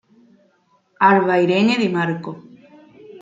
Alba 1.09 1.37
Irene 1.43 1.75
Di 1.77 1.87
Marco. 1.89 2.31